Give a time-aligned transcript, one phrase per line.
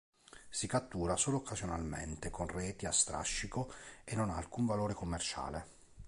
[0.49, 3.71] Si cattura solo occasionalmente con reti a strascico
[4.03, 5.67] e non ha alcun valore commerciale.